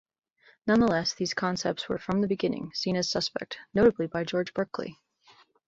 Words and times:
Nonetheless 0.65 1.13
these 1.13 1.35
concepts 1.35 1.87
were 1.87 1.99
from 1.99 2.21
the 2.21 2.27
beginning 2.27 2.71
seen 2.73 2.95
as 2.95 3.11
suspect, 3.11 3.59
notably 3.71 4.07
by 4.07 4.23
George 4.23 4.51
Berkeley. 4.51 4.97